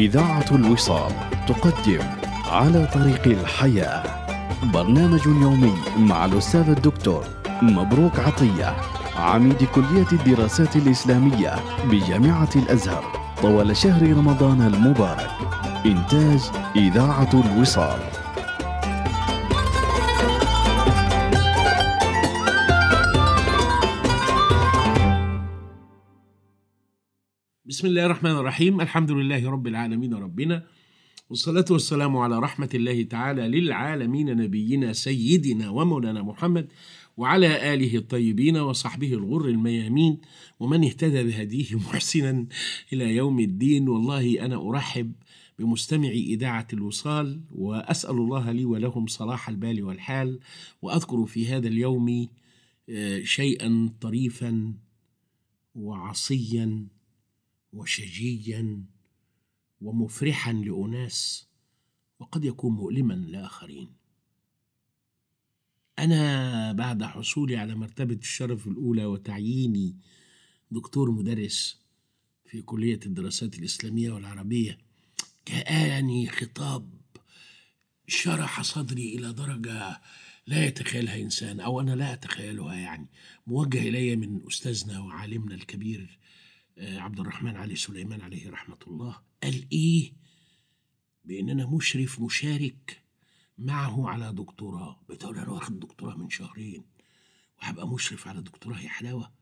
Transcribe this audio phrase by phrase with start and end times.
[0.00, 1.12] إذاعة الوصال
[1.48, 2.00] تقدم
[2.50, 4.02] على طريق الحياة.
[4.74, 7.24] برنامج يومي مع الأستاذ الدكتور
[7.62, 8.76] مبروك عطية
[9.16, 13.04] عميد كلية الدراسات الإسلامية بجامعة الأزهر.
[13.42, 15.30] طوال شهر رمضان المبارك.
[15.86, 16.40] إنتاج
[16.76, 18.00] إذاعة الوصال.
[27.80, 28.80] بسم الله الرحمن الرحيم.
[28.80, 30.66] الحمد لله رب العالمين ربنا.
[31.30, 36.68] والصلاة والسلام على رحمة الله تعالى للعالمين نبينا سيدنا ومولانا محمد
[37.16, 40.18] وعلى آله الطيبين وصحبه الغر الميامين
[40.60, 42.46] ومن اهتدى بهديه محسنا
[42.92, 43.88] إلى يوم الدين.
[43.88, 45.12] والله أنا أرحب
[45.58, 50.40] بمستمعي إذاعة الوصال وأسأل الله لي ولهم صلاح البال والحال
[50.82, 52.28] وأذكر في هذا اليوم
[52.90, 54.74] آه، شيئا طريفا
[55.74, 56.99] وعصيا
[57.72, 58.84] وشجيا
[59.80, 61.46] ومفرحا لأناس
[62.18, 63.92] وقد يكون مؤلما لآخرين.
[65.98, 69.96] أنا بعد حصولي على مرتبة الشرف الأولى وتعييني
[70.70, 71.80] دكتور مدرس
[72.46, 74.78] في كلية الدراسات الإسلامية والعربية
[75.48, 76.90] جاءني خطاب
[78.06, 80.00] شرح صدري إلى درجة
[80.46, 83.06] لا يتخيلها إنسان أو أنا لا أتخيلها يعني
[83.46, 86.18] موجه إلي من أستاذنا وعالمنا الكبير
[86.80, 90.12] عبد الرحمن علي سليمان عليه رحمة الله قال إيه؟
[91.24, 93.02] بإن أنا مشرف مشارك
[93.58, 95.00] معه على دكتوراه.
[95.08, 96.84] بتقول أنا واخد دكتوراه من شهرين
[97.62, 99.32] وهبقى مشرف على دكتوراه يا حلاوة.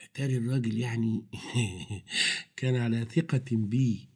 [0.00, 1.24] أتاري الراجل يعني
[2.56, 4.08] كان على ثقة بي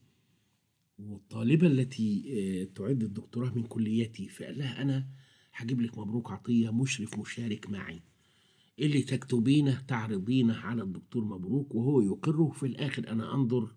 [0.98, 4.28] والطالبة التي آه، تعد الدكتوراه من كليتي.
[4.28, 5.08] فقال لها أنا
[5.55, 8.02] هجيب لك مبروك عطية مشرف مشارك معي.
[8.79, 12.51] اللي تكتبينه تعرضينه على الدكتور مبروك وهو يقره.
[12.55, 13.69] في الآخر أنا أنظر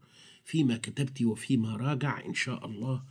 [0.45, 3.03] فيما كتبت وفيما راجع إن شاء الله.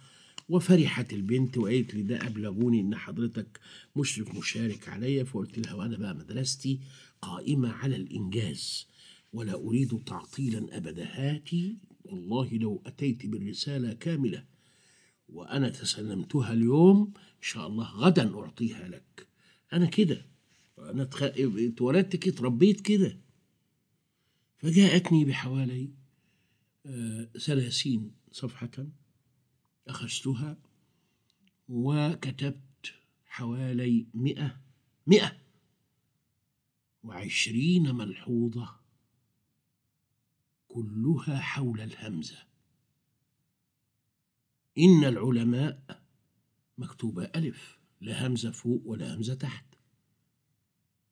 [0.49, 3.61] وفرحت البنت وقالت لي ده أبلغوني إن حضرتك
[3.97, 5.25] مشرف مشارك عليا.
[5.25, 6.81] فقلت لها وأنا بقى مدرستي
[7.23, 8.87] قائمة على الإنجاز
[9.33, 11.05] ولا أريد تعطيلا أبدا.
[11.11, 14.45] هاتي والله لو أتيت بالرسالة كاملة
[15.29, 19.27] وأنا تسلمتها اليوم إن شاء الله غدا أعطيها لك.
[19.73, 20.27] أنا كده.
[21.11, 21.23] تخ...
[21.23, 23.19] اتولدت كده اتربيت كده.
[24.59, 25.91] فجاءتني بحوالي
[26.87, 28.87] آه، ثلاثين صفحة
[29.89, 30.59] أخذتها
[31.69, 32.95] وكتبت
[33.27, 34.61] حوالي مئة
[35.07, 35.37] مئة
[37.03, 38.77] وعشرين ملحوظة
[40.69, 42.39] كلها حول الهمزة.
[44.79, 46.03] إن العلماء
[46.79, 49.68] مكتوبة ألف لا همزة فوق ولا همزة تحت.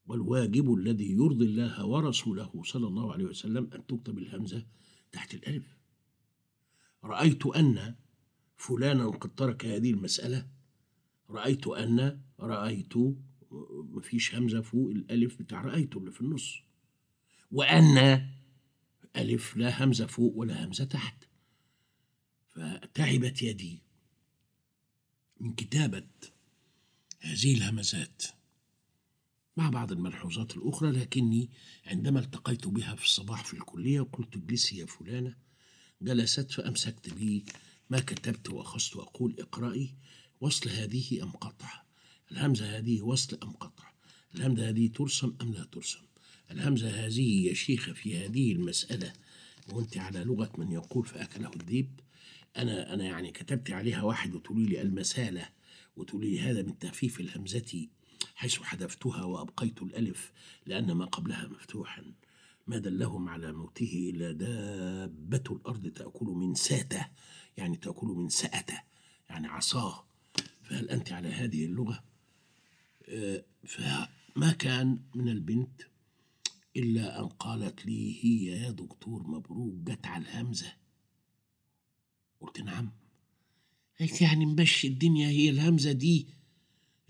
[0.06, 4.66] والواجب الذي يرضي الله ورسوله صلى الله عليه وسلم أن تكتب الهمزة
[5.12, 5.76] تحت الألف.
[7.04, 7.94] رأيت أن
[8.56, 10.48] فلانا قد ترك هذه المسألة.
[11.30, 12.94] رأيت أن رأيت
[13.72, 16.62] مفيش همزة فوق الألف بتاع رأيت اللي في النص.
[17.50, 18.28] وأن
[19.16, 21.24] ألف لا همزة فوق ولا همزة تحت.
[22.48, 23.82] فتعبت يدي
[25.40, 26.08] من كتابة
[27.20, 28.22] هذه الهمزات.
[29.56, 31.50] مع بعض الملحوظات الأخرى لكني
[31.86, 35.34] عندما التقيت بها في الصباح في الكلية وقلت اجلسي يا فلانة
[36.02, 37.44] جلست فأمسكت بي
[37.90, 39.94] ما كتبت وأخذت أقول اقرأي
[40.40, 41.82] وصل هذه أم قطع
[42.32, 43.92] الهمزة هذه وصل أم قطع
[44.34, 46.02] الهمزة هذه ترسم أم لا ترسم
[46.50, 49.12] الهمزة هذه يا شيخة في هذه المسألة
[49.72, 52.00] وأنت على لغة من يقول فأكله الذئب
[52.56, 55.48] أنا أنا يعني كتبت عليها واحد وتقولي لي المسالة
[55.96, 57.88] وتقولي لي هذا من تخفيف الهمزة
[58.36, 60.32] حيث حذفتها وأبقيت الألف
[60.66, 62.12] لأن ما قبلها مفتوحا.
[62.66, 67.08] ما دلهم على موته إلا دابة الأرض تأكل من ساته
[67.56, 68.82] يعني تأكل من سأته
[69.30, 70.06] يعني عصاه.
[70.62, 72.04] فهل أنت على هذه اللغة؟
[73.08, 75.82] آه، فما كان من البنت
[76.76, 80.72] إلا أن قالت لي هي يا دكتور مبروك جت على الهمزة.
[82.40, 82.90] قلت نعم.
[84.00, 86.26] قالت يعني مبشي الدنيا هي الهمزة دي.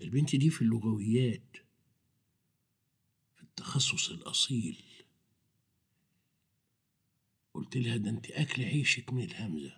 [0.01, 1.57] البنت دي في اللغويات
[3.35, 4.83] في التخصص الأصيل.
[7.53, 9.77] قلت لها ده أنت أكل عيشك من الهمزة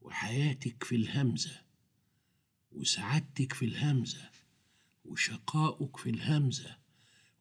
[0.00, 1.62] وحياتك في الهمزة
[2.72, 4.30] وسعادتك في الهمزة
[5.04, 6.76] وشقاؤك في الهمزة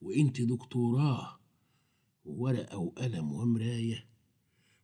[0.01, 1.39] وأنت دكتوراه
[2.25, 4.07] وورقة وقلم ومراية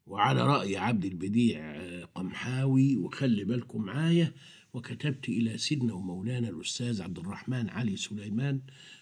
[0.06, 4.34] وعلى رأي عبد البديع قمحاوي وخلي بالكم معايا
[4.74, 8.62] وكتبت إلى سيدنا ومولانا الأستاذ عبد الرحمن علي سليمان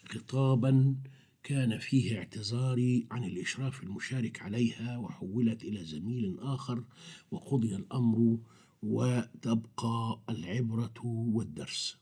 [0.09, 0.95] خطابا
[1.43, 6.83] كان فيه اعتذاري عن الإشراف المشارك عليها وحولت إلى زميل آخر
[7.31, 8.37] وقضي الأمر
[8.83, 11.97] وتبقى العبرة والدرس.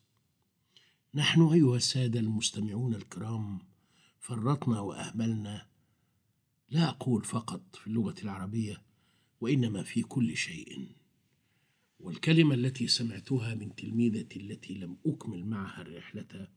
[1.16, 3.60] نحن أيها السادة المستمعون الكرام
[4.20, 5.68] فرطنا وأهملنا.
[6.70, 8.82] لا أقول فقط في اللغة العربية
[9.42, 10.99] وإنما في كل شيء.
[12.00, 16.48] والكلمة التي سمعتها من تلميذتي التي لم أكمل معها الرحلة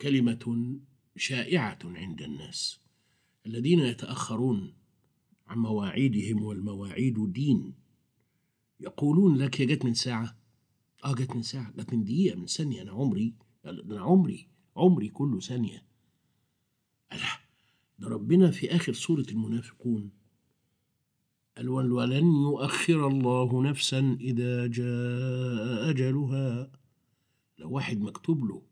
[0.00, 0.76] كلمة
[1.16, 2.80] شائعة عند الناس
[3.46, 4.74] الذين يتأخرون
[5.46, 7.74] عن مواعيدهم والمواعيد دين.
[8.80, 10.38] يقولون لك هي جت من ساعة
[11.04, 15.40] آه جت من ساعة جت من دقيقة من ثانية أنا عمري أنا عمري عمري كله
[15.40, 15.84] ثانية.
[17.12, 17.40] ألا
[17.98, 20.10] ده ربنا في آخر سورة المنافقون
[21.56, 26.72] قال ولن يؤخر الله نفسا إذا جاء أجلها.
[27.58, 28.62] لو واحد مكتوب له.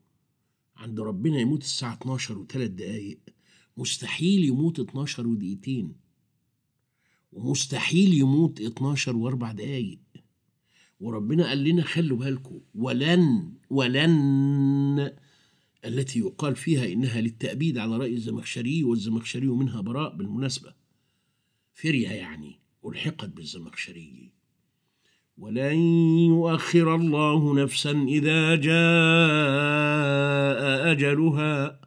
[0.76, 3.20] عند ربنا يموت الساعة 12 وثلاث دقايق.
[3.76, 5.92] مستحيل يموت 12 ودقيقتين.
[7.32, 9.98] ومستحيل يموت 12 وأربع دقايق.
[11.00, 12.60] وربنا قال لنا خلوا بالكم.
[12.74, 15.12] ولن ولن
[15.84, 20.74] التي يقال فيها إنها للتأبيد على رأي الزمخشري والزمخشري منها براء بالمناسبة.
[21.74, 22.67] فرية يعني.
[22.88, 24.30] ألحقت بالزمخشري.
[25.38, 25.76] ولن
[26.28, 28.78] يؤخر الله نفسا إذا جاء
[30.92, 31.80] أجلها.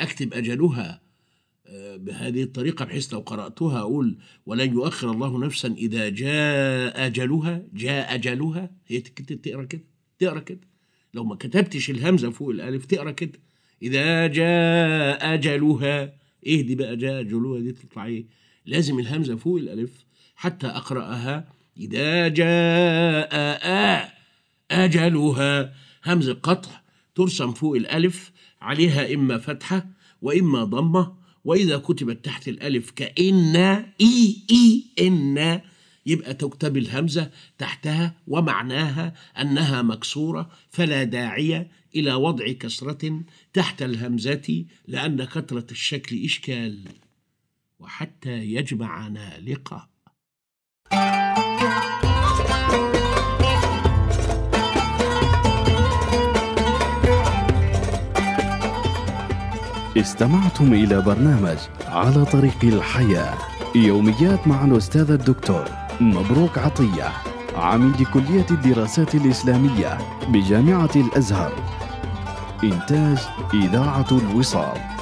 [0.00, 1.00] أكتب أجلها
[1.96, 7.62] بهذه الطريقة بحيث لو قرأتها أقول ولن يؤخر الله نفسا إذا جاء أجلها.
[7.74, 8.70] جاء أجلها.
[8.86, 9.84] هي تقرأ كده؟
[10.18, 10.60] تقرأ كده.
[11.14, 13.38] لو ما كتبتش الهمزة فوق الألف تقرأ كده.
[13.82, 16.14] إذا جاء أجلها.
[16.46, 18.26] إيه دي بقى؟ جاء أجلها دي تطلع إيه؟
[18.66, 20.04] لازم الهمزة فوق الألف
[20.38, 21.44] حتى أقرأها.
[21.76, 24.14] إذا جاء
[24.70, 25.74] أجلها.
[26.04, 26.80] همزة قطع
[27.14, 28.32] ترسم فوق الألف.
[28.60, 29.86] عليها إما فتحة
[30.22, 31.14] وإما ضمة.
[31.44, 33.56] وإذا كتبت تحت الألف كإن
[34.00, 35.60] إي إي إن
[36.06, 40.50] يبقى تكتب الهمزة تحتها ومعناها أنها مكسورة.
[40.70, 46.78] فلا داعي إلى وضع كسرة تحت الهمزة لأن كثرة الشكل إشكال.
[47.80, 49.88] وحتى يجمعنا لقاء.
[60.00, 61.56] استمعتم إلى برنامج
[61.88, 63.34] على طريق الحياة.
[63.74, 65.64] يوميات مع الأستاذ الدكتور
[66.00, 67.12] مبروك عطية
[67.56, 69.98] عميد كلية الدراسات الإسلامية
[70.28, 71.52] بجامعة الأزهر.
[72.64, 73.18] إنتاج
[73.54, 74.97] إذاعة الوصال.